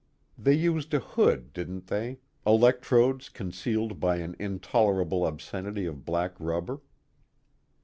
They 0.35 0.55
used 0.55 0.95
a 0.95 0.99
hood, 0.99 1.53
didn't 1.53 1.85
they, 1.85 2.17
electrodes 2.43 3.29
concealed 3.29 3.99
by 3.99 4.15
an 4.15 4.35
intolerable 4.39 5.23
obscenity 5.27 5.85
of 5.85 6.05
black 6.05 6.33
rubber? 6.39 6.79